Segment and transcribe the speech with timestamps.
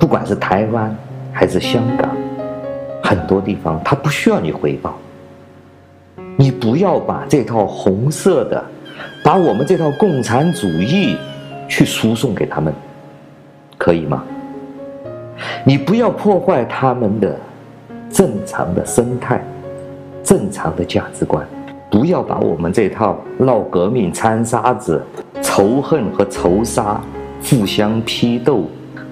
[0.00, 0.96] 不管是台湾
[1.30, 2.10] 还是香港，
[3.04, 4.96] 很多地方他不需要你回报。
[6.36, 8.64] 你不要把这套红色的，
[9.22, 11.14] 把我们这套共产主义
[11.68, 12.72] 去输送给他们，
[13.76, 14.24] 可以吗？
[15.64, 17.36] 你不要破坏他们的
[18.10, 19.44] 正常的生态、
[20.24, 21.46] 正常的价值观，
[21.90, 25.02] 不要把我们这套闹革命、掺沙子、
[25.42, 26.98] 仇恨和仇杀、
[27.42, 28.64] 互相批斗、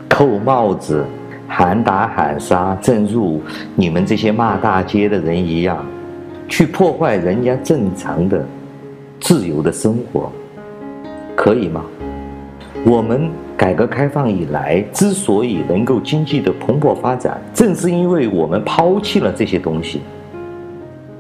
[0.09, 1.05] 扣帽子、
[1.47, 3.41] 喊打喊杀，正如
[3.75, 5.85] 你们这些骂大街的人一样，
[6.49, 8.45] 去破坏人家正常的、
[9.21, 10.33] 自由的生活，
[11.37, 11.85] 可以吗？
[12.85, 13.31] 我们。
[13.59, 20.01] 改革开放以来，之所以能够经济的蓬勃发展，正是因为我们抛弃了这些东西。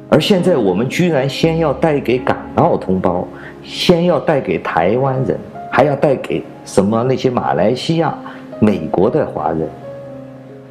[0.08, 3.26] 而现在，我们居然先要带给港澳同胞，
[3.64, 5.36] 先要带给台湾人，
[5.68, 8.16] 还要带给什么那些马来西亚、
[8.60, 9.68] 美国的华人。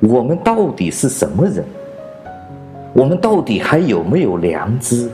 [0.01, 1.65] 我们到底是什么人？
[2.93, 5.09] 我们到底还有没有良知？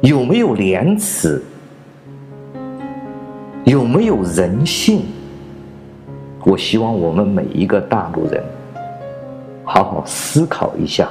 [0.00, 1.42] 有没有廉耻？
[3.64, 5.02] 有没有人性？
[6.44, 8.40] 我希望我们每一个大陆人
[9.64, 11.08] 好好思考一下。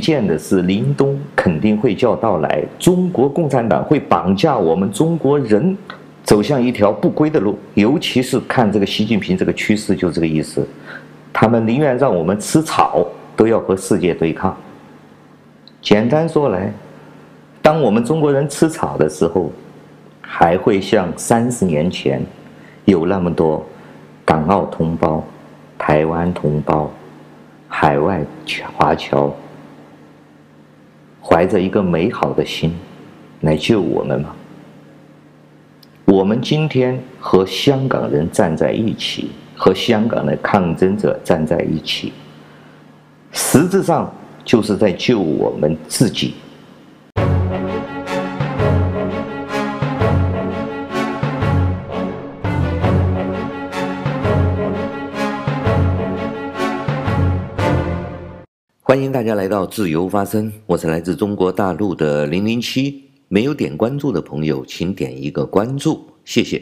[0.00, 2.64] 见的是，林东肯定会叫到来。
[2.78, 5.76] 中国共产党会绑架我们中国人，
[6.24, 7.58] 走向一条不归的路。
[7.74, 10.66] 尤其是看这个习近平这个趋势，就这个意思。
[11.32, 14.56] 他们宁愿让我们吃草，都要和世界对抗。
[15.82, 16.72] 简单说来，
[17.62, 19.52] 当我们中国人吃草的时候，
[20.20, 22.20] 还会像三十年前，
[22.86, 23.64] 有那么多
[24.24, 25.22] 港澳同胞、
[25.78, 26.90] 台湾同胞。
[27.72, 28.20] 海外
[28.76, 29.32] 华侨
[31.22, 32.74] 怀着一个美好的心
[33.42, 34.34] 来救我们吗？
[36.06, 42.12] 我们今天和香港人站在一起，和香港的抗争者站在一起，
[43.32, 44.12] 实质上
[44.44, 46.34] 就是在救我们自己。
[58.90, 63.04] 欢迎大家来到自由发声，我是来自中国大陆的零零七。
[63.28, 66.60] 没有点关注的朋友，请点一个关注，谢谢。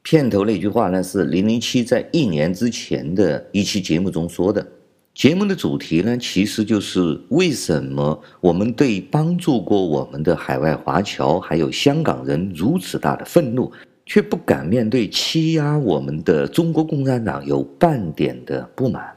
[0.00, 4.66] 片头那句话呢，是零零七在一年之前的一期节目中说的。
[5.12, 13.70] 节目的主题呢，其实就是为什么我们对帮助过我们的海外华侨还有香港人如此大的愤怒，
[14.06, 19.15] 却不敢面对欺压我们的中国共产党有半点的不满。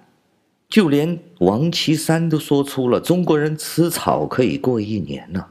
[0.70, 5.44] 就连王岐山都说出了中国人吃草可以过一年呢。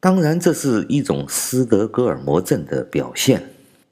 [0.00, 3.42] 当然，这是一种斯德哥尔摩症的表现。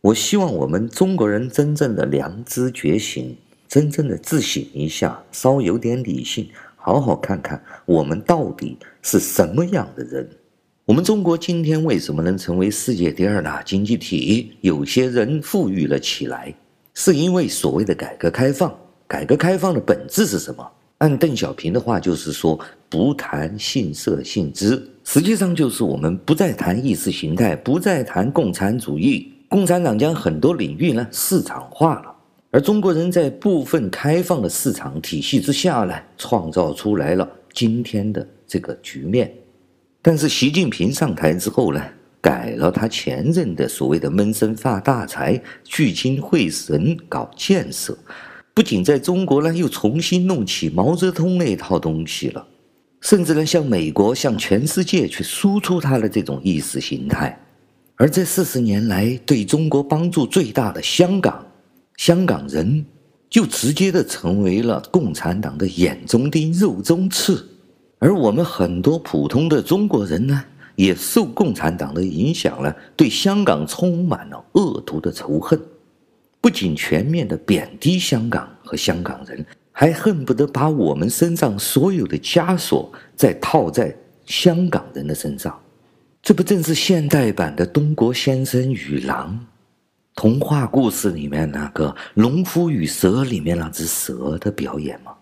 [0.00, 3.36] 我希望我们中国人真正的良知觉醒，
[3.68, 10.26] 真正的自省一下，稍有点理性，好好看看我们到底是什么样的人。
[10.86, 14.56] 我们中国今天为什么能成为世界第二大经济体？
[14.62, 16.54] 有些人富裕了起来，
[16.94, 18.74] 是因为所谓的改革开放。
[19.12, 20.66] 改革开放的本质是什么？
[20.96, 22.58] 按邓小平的话，就是说
[22.88, 29.30] 不谈性色性质，实际上就是我们不再谈意识形态，不再谈共产主义。
[29.50, 32.14] 共产党将很多领域呢市场化了，
[32.52, 39.30] 而中国人在部分开放的市场体系之下呢，创造出来了今天的这个局面。
[40.00, 41.84] 但是习近平上台之后呢，
[42.22, 47.94] 改了他前任的所谓的闷声发大财、聚精会神搞建设。
[48.54, 52.46] 不仅在中国呢，又重新弄起毛泽东那套东西了，
[53.00, 57.38] 甚至呢，向美国、向全世界去输出他的这种意识形态。
[57.96, 61.46] 而这四十年来，对中国帮助最大的香港，
[61.96, 62.84] 香港人
[63.30, 67.48] 就直接的成为了共产党的眼中钉、肉中刺。
[67.98, 70.44] 而我们很多普通的中国人呢，
[70.76, 75.58] 也受共产党的影响了，对香港充满了恶毒的仇恨。
[76.42, 83.96] 不仅全面的贬低香港和香港人，还恨不得把我们身上所有的枷锁再套在
[84.26, 85.58] 香港人的身上。
[86.20, 89.38] 这不正是现代版的《东郭先生与狼》
[90.14, 95.12] 童话故事里面那个农夫与蛇里面那只蛇的表演吗？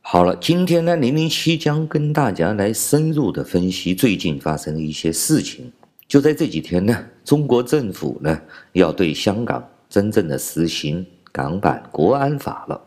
[0.00, 5.70] 好了，今天呢，零零七将跟大家来深入的分析最近发生的一些事情。
[6.08, 8.38] 就在这几天呢，中国政府呢
[8.72, 12.80] 要对香港真正的实行港版国安法了。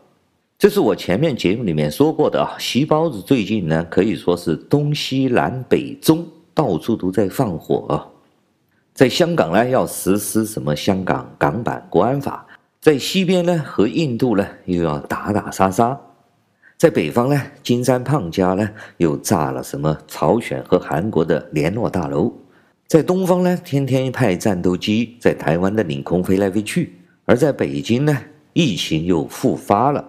[0.58, 8.10] 这是我前面节目里面说过的啊，习包子最近呢可以说是东西南北中到处都在放火。
[8.92, 12.44] 在香港呢要实施什么香港港版国安法，
[12.80, 15.96] 在西边呢和印度呢又要打打杀杀，
[16.76, 22.32] 在北方呢金山胖家呢又炸了什么朝鲜和韩国的联络大楼，
[22.88, 26.92] 在东方呢天天派战斗机在台湾的领空飞来飞去，
[27.24, 28.16] 而在北京呢
[28.52, 30.04] 疫情又复发了。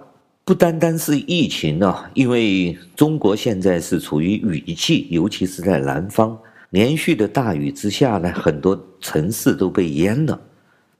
[0.46, 6.38] 不单单是疫情啊，因为中国现在是处于雨季，尤其是在南方，
[6.70, 10.40] 连续的大雨之下呢，很多城市都被淹了，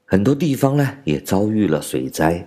[0.04, 2.46] 很多地方呢也遭遇了水灾。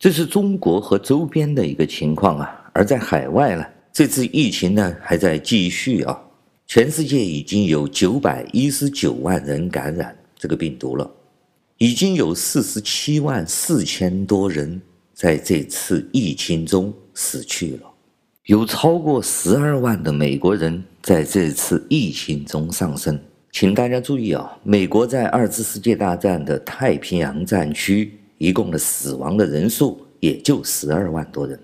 [0.00, 2.60] 这是中国和周边的一个情况啊。
[2.72, 6.20] 而在海外呢，这次疫情呢还在继续啊，
[6.66, 11.10] 全世界已经有九百一十九万人感染这个病毒了，
[11.78, 14.80] 已经有四十七万四千多人。
[15.16, 17.82] 在这次疫情中死去了，
[18.46, 23.16] 有超过十二万的美国人在这次疫情中丧生。
[23.52, 31.56] 请大家注意啊，美国在二次世界大战的太平洋战区一共的死亡的人数也就十二万多人。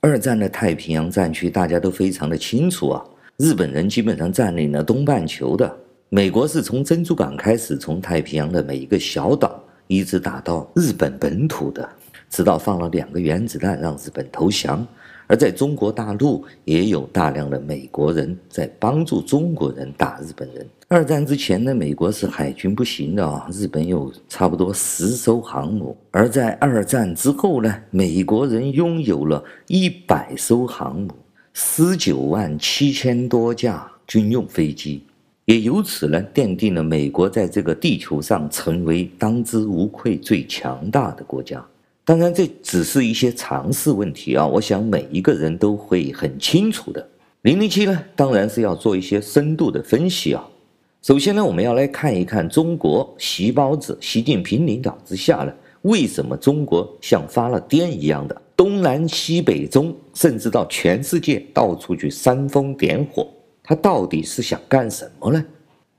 [0.00, 3.04] 二战的太平洋战区大家都非常的清楚啊，
[3.36, 5.76] 日本人基本上占领了东半球的，
[6.08, 11.88] 美国是从珍珠港开始，从太平洋的每一个小岛一直打到日本本土的。
[12.30, 14.84] 直到放了两个原子弹让日本投降，
[15.28, 20.66] 而在中国大陆也有大量的美国人在帮助中国人打日本人。
[20.88, 31.10] 二战之前呢，美国是海军不行的啊，日本有差不多十艘航母；而在二战之后呢，美国人拥有了一百艘航母，
[31.56, 35.04] 十九万七千多架军用飞机，
[35.44, 41.64] 也由此呢奠定了美国在这个地球上成为当之无愧最强大的国家。
[42.04, 44.44] 当然，这只是一些常识问题啊！
[44.44, 47.08] 我想每一个人都会很清楚的。
[47.42, 50.44] 零零七呢，当然是要做一些深度的分析啊。
[51.02, 63.26] 首先呢，我们要来看一看中国习包子、习近平领导之下呢，为什么中国像发了癫一样的东南西北中，甚至到全世界到处去煽风点火？
[63.62, 65.44] 他到底是想干什么呢？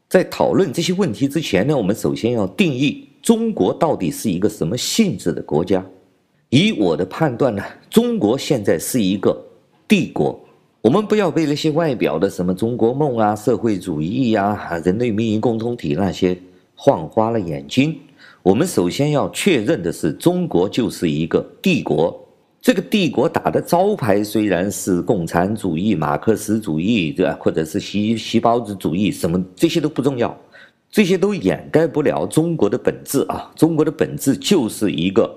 [0.07, 5.83] 在讨论这些问题之前呢，我们首先要定义中国到底是一个什么性质的国家。
[6.49, 9.35] 以我的判断呢，中国现在是一个
[9.87, 10.39] 帝国。
[10.81, 16.37] 我们不要被那些外表的什么中国梦啊、社会主义呀、人类命运共同体那些
[16.75, 17.99] 晃花了眼睛。
[18.43, 22.24] 我们首先要确认的是，中国就是一个帝国。
[22.65, 27.37] 这个帝国打的招牌虽然是共产主义、马克思主义，对吧？
[27.39, 30.35] 或者是习习包子主义，什么这些都不重要，
[30.89, 33.51] 这些都掩盖不了中国的本质啊！
[33.55, 35.31] 中国的本质就是一个。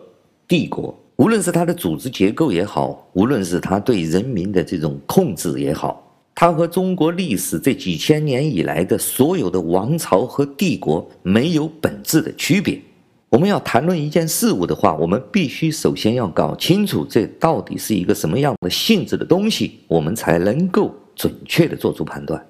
[0.49, 6.03] 帝国，无论是它的组织结构也好，无论是它对人民的这种控制也好，
[6.35, 12.81] 它和中国历史这几千年以来的所有的王朝和帝国没有本质的区别。
[13.31, 22.43] 我们要谈论一件事物的话，我们必须首先要搞清楚这到底是一个什么样的性质的东西，我们才能够准确地做出判断。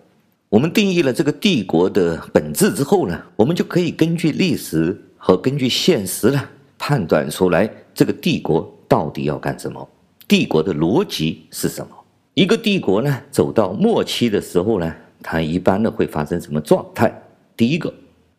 [0.48, 6.40] 我们定义了这个帝国的本质之后呢，我们就可以根据历史和根据现实呢，
[6.78, 7.68] 判断出来。
[7.92, 9.86] 这个帝国到底要干什么？
[10.28, 11.90] 帝国的逻辑是什么？
[12.34, 17.12] 一个帝国呢，走到末期的时候呢，它一般呢会发生什么状态？
[17.56, 17.92] 第一个，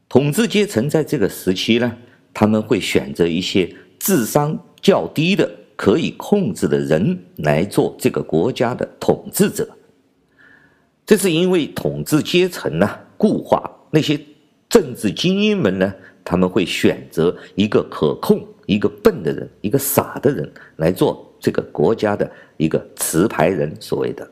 [0.07, 1.93] 统治阶层在这个时期呢，
[2.33, 9.67] 他们会选择一些智商较低的可以控制的人来做这个国家的统治者。
[11.05, 14.19] 这是因为统治阶层呢固化，那些
[14.69, 15.93] 政治精英们呢，
[16.23, 18.45] 他们会选择一个可控。
[18.65, 24.29] 一个笨的人，一个傻的人来做这个国家的一个持牌人，所谓的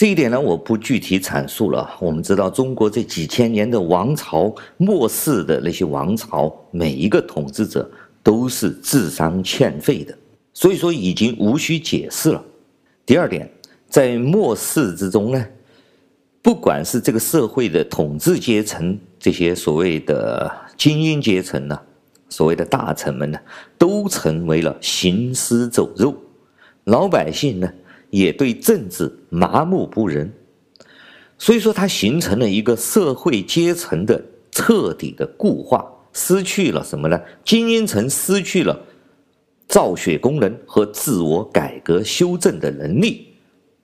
[0.00, 1.86] 这一点呢，我不具体阐述了。
[2.00, 7.86] 我们知道，中国这几千年的王朝，末世的那些王朝，每一个统治者
[8.22, 10.16] 都是智商欠费的，
[10.54, 12.42] 所以说已经无需解释了。
[13.04, 13.46] 第二点，
[13.90, 15.46] 在末世之中呢，
[16.40, 21.78] 不管是这个社会的统治阶层，这些所谓的精英阶层呢。
[22.30, 23.38] 所谓的大臣们呢，
[23.76, 26.16] 都成为了行尸走肉，
[26.84, 27.70] 老百姓呢
[28.10, 30.30] 也对政治麻木不仁，
[31.38, 37.20] 所以说它形成了一个社会阶层的彻底的固化，失去了什么呢？
[37.44, 38.78] 精英层失去了
[39.68, 43.28] 造血功能和自我改革修正的能力，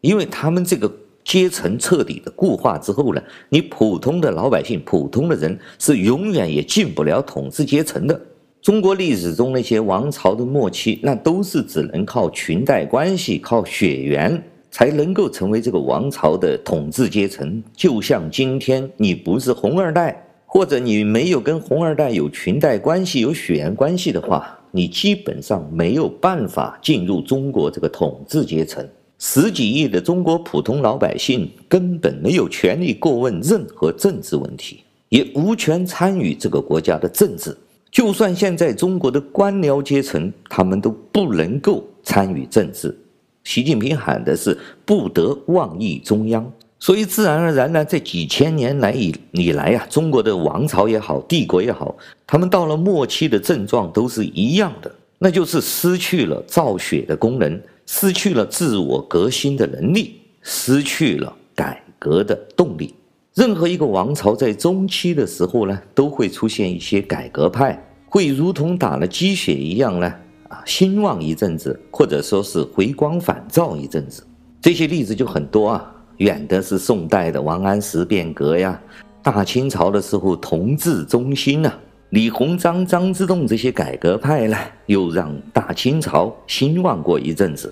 [0.01, 0.93] 因为他们这个
[1.25, 8.21] 阶层彻底的固化之后呢，你普通的老百姓、普通的人是永远也进不了统治阶层的。
[8.67, 14.43] 中国历史中那些王朝的末期，那都是只能靠裙带关系、靠血缘
[14.73, 17.63] 才能够成为这个王朝的统治阶层。
[17.77, 28.85] 就像今天，你不是红二代，或者你没有跟红二代有裙带关系、有血缘关系的话，你基本上没有办法进入中国这个统治阶层。
[29.21, 34.81] 十几亿的中国普通老百姓根本没有权利过问任何政治问题，
[35.11, 37.57] 也无权参与这个国家的政治。
[37.97, 42.95] 就算现在中国的官僚阶层，他们都不能够参与政治。
[43.43, 62.93] 习近平喊的是不得妄议中央，所以自然而然呢，这几千年来以以来啊，中国的王朝也好，帝国也好，他们到了末期的症状都是一样的，那就是失去了造血的功能，失去了自我革新的能力，失去了改革的动力。
[63.37, 67.79] 任何一个王朝在中期的时候呢，都会出现一些改革派，
[68.09, 70.11] 会如同打了鸡血一样呢，
[70.49, 74.27] 啊，兴旺一阵子，或者说是回光返照一阵子。
[74.59, 78.81] 这些例子就很多啊，远的是宋代的王安石变革呀，
[79.23, 81.79] 大清朝的时候同治中兴啊，
[82.09, 87.71] 李鸿章、张之洞这些改革派呢，又让大清朝兴旺过一阵子。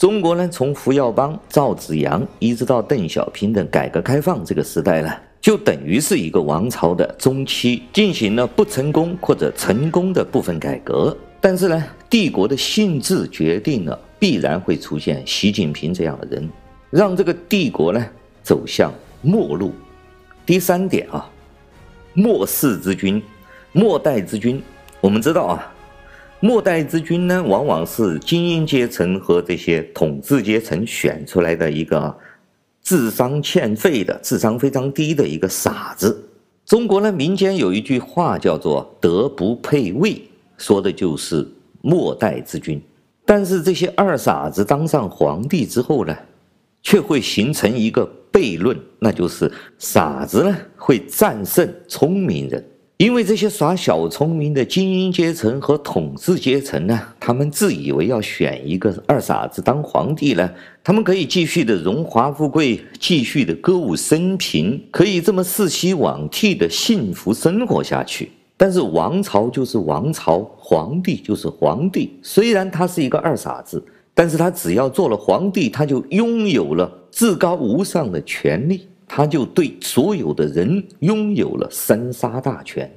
[0.00, 11.14] 中国呢，从胡耀邦、赵紫阳一直到邓小平的改革开放这个时代呢，就等于是一个王朝的中期，进行了不成功或者成功的部分改革。
[11.38, 16.48] 但是呢，帝国的性质决定了必然会出现习近平这样的人，
[16.88, 18.02] 让这个帝国呢
[18.42, 18.90] 走向
[19.20, 19.70] 末路。
[20.46, 21.28] 第三点啊，
[22.14, 23.22] 末世之君、
[23.72, 24.62] 末代之君，
[25.02, 25.74] 我们知道啊。
[26.42, 32.16] 末代之君呢，往往是精英阶层和这些统治阶层选出来的一个
[32.82, 36.26] 智商欠费的、智商非常低的一个傻子。
[36.64, 40.18] 中国呢，民间有一句话叫做“德不配位”，
[40.56, 41.46] 说的就是
[41.82, 42.80] 末代之君。
[43.26, 46.16] 但是这些二傻子当上皇帝之后呢，
[46.82, 52.64] 却会形成一个悖论，那就是傻子呢会战胜聪明人。
[53.00, 60.50] 因为这些耍小聪明的精英阶层和统治阶层呢，他们自以为要选一个二傻子当皇帝呢，
[60.84, 68.30] 他们可以继续的荣华富贵，继续的歌舞升平，可以这么世袭罔替的幸福生活下去。
[68.58, 72.18] 但是王朝就是王朝，皇帝就是皇帝。
[72.20, 78.89] 虽然他是一个二傻子，但是他只要做了皇帝，他就拥有了至高无上的权力。
[79.12, 82.88] 他就对所有的人拥有了生杀大权，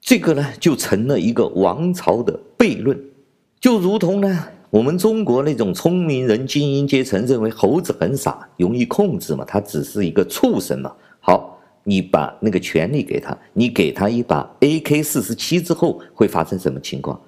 [0.00, 2.98] 这个呢就成了一个王朝的悖论，
[3.60, 10.90] 就如同呢我们中国那种聪明人精英阶层认为猴子很傻，容易控制嘛，他只是一个畜生嘛。
[11.20, 17.20] 好，你把那个权力给他，你给他一把 AK 四十七之后会发生什么情况？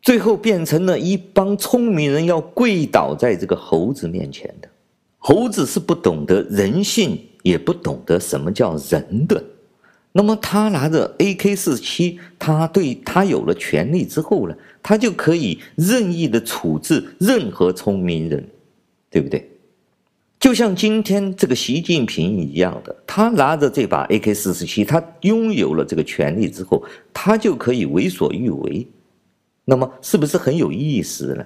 [0.00, 4.68] 最后变成了一帮聪明人要跪倒在这个猴子面前的，
[5.18, 7.18] 猴子是不懂得人性。
[7.42, 9.42] 也不懂得什么叫人的，
[10.12, 18.46] 那么他拿着 AK-47，他对他有了权力之后呢，他就可以任意的处置任何聪明人，
[19.10, 19.48] 对不对？
[20.40, 28.86] 就像今天这个习近平一样的，他拿着这把 AK-47，他拥有了这个权力之后，他就可以为所欲为，
[29.64, 31.44] 那么是不是很有意思呢？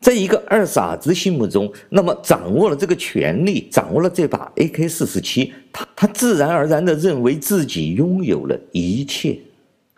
[0.00, 9.36] 在一个二傻子心目中，那么掌握了这个权力，掌握了这把 AK 四十七，他他自然而然的认为自己拥有了一切，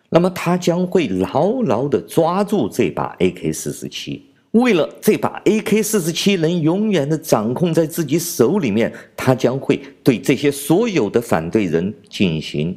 [0.09, 12.75] 那么他将会牢牢的抓住这把 AK 四十七，为了这把 AK 四十七能永远的掌控在自己手里面，他将会对这些所有的反对人进行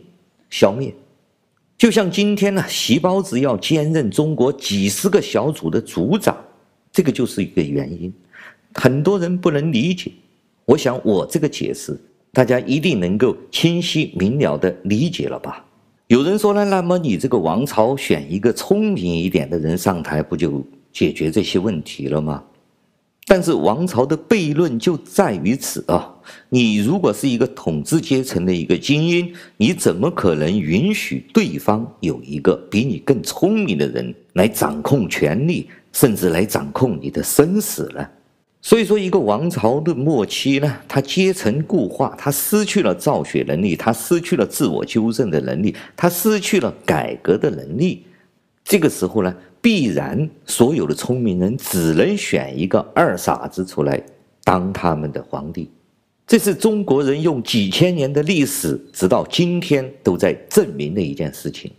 [0.49, 0.93] 消灭，
[1.77, 6.35] 就像今天呢，习包子要兼任中国几十个小组的组长。
[6.93, 8.13] 这个就是一个原因，
[8.75, 10.11] 很多人不能理解。
[10.65, 11.99] 我想我这个解释，
[12.31, 15.65] 大家一定能够清晰明了地理解了吧？
[16.07, 22.43] 有人说呢，那么你这个王朝选一个聪明一点的人上台，不就解决这些问题了吗？
[23.25, 26.13] 但是王朝的悖论就在于此啊！
[26.49, 35.67] 你如果是一个统治阶层的一个精英，你怎么可能允许对方有一个比你更聪明的人来掌控权力？
[35.93, 38.11] 甚至来掌控你的生死了。
[38.61, 48.05] 所以说，一个王朝的末期呢，它阶层固化，它失去了造血能力，它失去了自我纠正的能力，它失去了改革的能力。
[48.63, 54.01] 这个时候呢，必然所有的聪明人只能选一个二傻子出来
[54.45, 55.69] 当他们的皇帝。
[56.25, 61.69] 这是中国人用几千年的历史，直到今天都在证明的一件事情。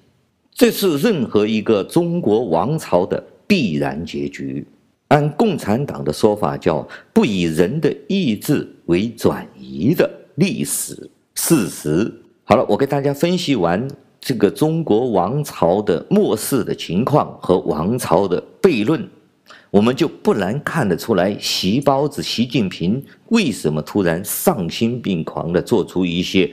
[0.53, 4.67] 这是任何一个中国王朝的必然结局。
[5.09, 12.13] 按共产党的说法，叫不以人的意志为转移的历史事实。
[12.43, 13.87] 好了，我给大家分析完
[14.21, 19.09] 这个中国王朝的末世的情况和王朝的悖论，
[19.71, 26.51] 我们就不难看得出来，习包子习近平为什么突然丧心病狂地做出一些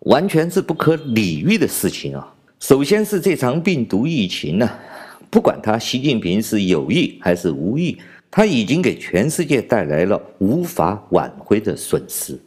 [0.00, 2.34] 完全是不可理喻的事情啊！
[2.60, 4.68] 首先是这场病毒疫情呢、
[5.34, 7.98] 不管他习近平是有意还是无意，
[8.30, 12.38] 他已经给全世界带来了无法挽回的损失，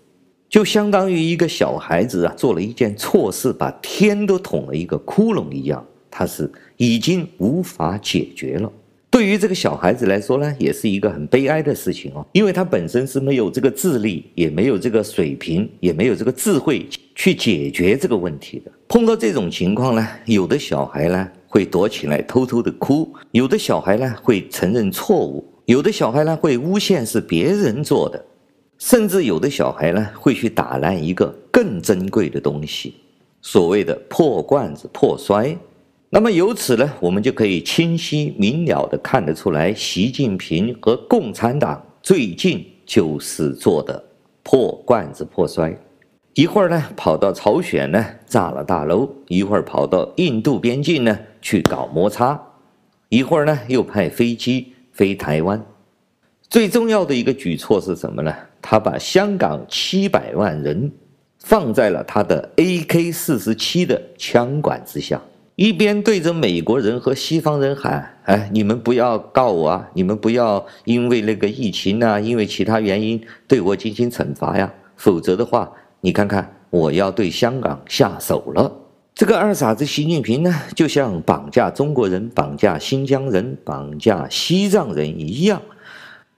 [0.48, 8.72] 就相当于一个小孩子啊做了一件错事，把天都捅了一个窟窿一样，他是已经无法解决了。
[9.10, 18.72] 对于这个小孩子来说呢，也是一个很悲哀的事情哦，因为他本身是没有这个智力，也没有这个水平，也没有这个智慧去解决这个问题的。
[18.88, 21.30] 碰到这种情况呢，有的小孩呢。
[21.48, 28.24] 会躲起来偷偷的哭，有的小孩呢会承认错误，有的小孩呢会诬陷是别人做的，
[28.78, 32.96] 甚至有的小孩呢会去打烂一个更珍贵的东西，
[33.42, 35.58] 所谓的破罐子破摔。
[36.10, 44.02] 那么由此呢，我们就可以清晰明了的看得出来，习近平和共产党最近就是做的
[44.44, 45.78] 破罐子破摔。
[46.38, 52.40] 一会儿呢，跑到朝鲜呢炸了大楼；一会儿跑到印度边境呢去搞摩擦；
[53.10, 55.66] 一会儿呢又派飞机飞台湾。
[56.48, 58.32] 最重要的一个举措是什么呢？
[58.62, 60.92] 他把香港七百万人
[61.40, 65.20] 放在了他的 AK 四十七的枪管之下，
[65.56, 69.90] 一边对着美国人和西方人喊：“哎，你们不要告我啊！
[69.96, 78.72] 你们不要因为那个疫情啊，因为其他原因对我进行惩罚呀，否则的话。”你看看，我要对香港下手了。
[79.16, 85.60] 这个二傻子习近平呢，就像绑架中国人、绑架新疆人、绑架西藏人一样。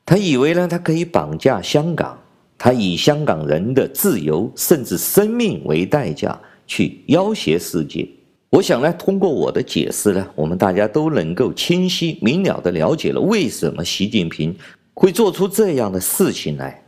[0.05, 2.17] 他以为呢，他可以绑架香港，
[2.57, 8.07] 他以香港人的自由甚至生命为代价去要挟世界。
[8.51, 14.55] 我想呢，通过我的解释呢，我们大家都能够清晰明了地了解了为什么习近平
[14.93, 16.81] 会做出这样的事情来。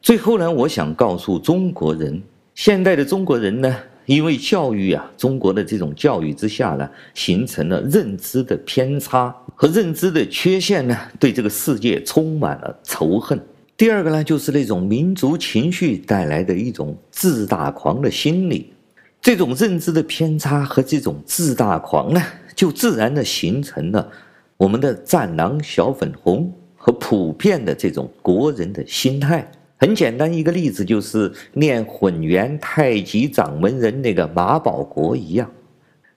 [0.00, 2.22] 最后呢，我想告诉中国人，
[2.54, 13.38] 现代的中国人呢，因为教育啊，中国的这种教育之下呢，形成了认知的偏差和认知的缺陷呢，对这个世界充满了仇恨。
[13.76, 18.72] 第二个呢，就是那种民族情绪带来的一种自大狂的心理，
[19.20, 22.22] 这种认知的偏差和这种自大狂呢，
[22.54, 24.08] 就自然的形成了
[24.56, 29.48] 我们的战狼小粉红和普遍的这种国人的心态。
[29.78, 35.48] 很简单一个例子，就是练混元太极掌门人那个马保国一样，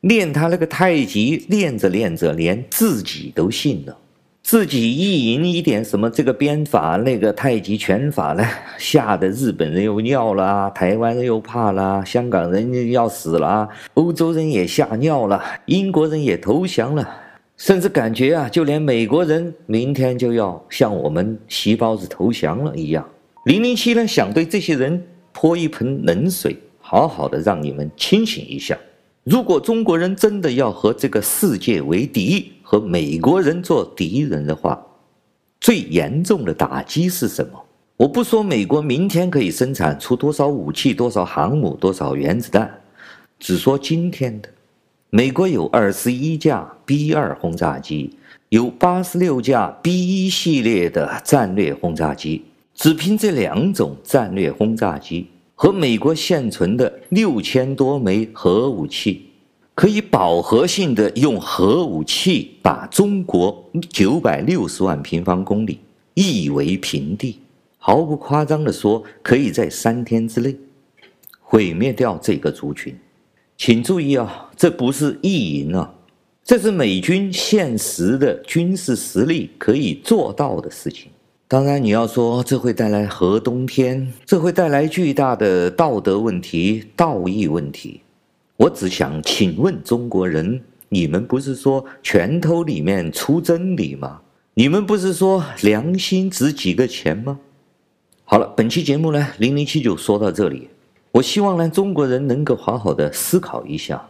[0.02, 3.96] 练他那个太极，练着练着，连自己都信了。
[4.44, 8.44] 自己意淫一点什么这个鞭法，那个太极拳法呢，
[8.80, 17.08] 吓得日本人又尿了，台湾人又怕了，香港人要死了，欧洲人也吓尿了，英国人也投降了，
[17.56, 23.08] 甚至感觉啊，就连美国人明天就要向我们习包子投降了一样。
[23.46, 28.78] 零零七呢，想对这些人泼一盆冷水，好好的让你们清醒一下。
[29.24, 34.80] 如果中国人真的要和这个世界为敌，和美国人做敌人的话，
[35.60, 37.60] 最严重的打击是什么？
[37.98, 42.80] 我不说美国明天可以生产出多少武器、多少航母、多少原子弹，
[43.40, 44.50] 只说今天的，
[45.10, 48.16] 美国有二十一架 B 二轰炸机，
[48.50, 52.46] 有八十六架 B 一系列的战略轰炸机。
[52.82, 59.28] 只凭这两种战略轰炸机和美国现存的六千多枚核武器，
[59.76, 65.78] 可以饱和性的用核武器把中国九百六十万平方公里
[66.16, 67.38] 夷为平地。
[67.78, 70.56] 毫不夸张的说，可以在三天之内
[71.40, 72.98] 毁灭掉这个族群。
[73.60, 75.94] 请注意啊，这不是意淫啊，
[76.44, 81.12] 这是美军现实的军事实力可以做到的事情。
[81.52, 88.00] 当然，你要说这会带来核冬天，这会带来巨大的道德问题、道义问题。
[88.56, 94.22] 我只想请问中国人：你们不是说拳头里面出真理吗？
[94.54, 97.38] 你们不是说良心值几个钱吗？
[98.24, 100.70] 好了，本期节目呢，零零七就说到这里。
[101.12, 104.02] 我希望呢，中国人能够好好的思考一下，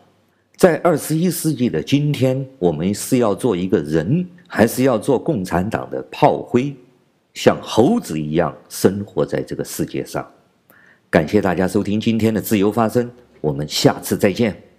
[0.57, 6.75] 在二十一世纪的今天，我们是要做一个人，还是要做共产党的炮灰？
[7.33, 10.29] 像猴子一样生活在这个世界上，
[11.09, 14.70] 感谢大家收听今天的自由发声，我们下次再见。